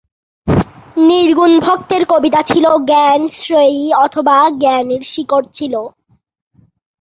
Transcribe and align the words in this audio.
নির্গুণ 1.07 1.53
ভক্তের 1.59 2.03
কবিতা 2.05 2.41
ছিল 2.43 2.65
জ্ঞান-শ্রেয়ী, 2.89 3.81
অথবা 4.05 4.37
জ্ঞানের 4.61 5.01
শিকড় 5.03 5.47
ছিল। 5.53 5.73